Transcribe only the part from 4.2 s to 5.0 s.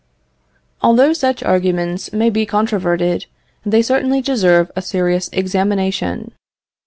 deserve a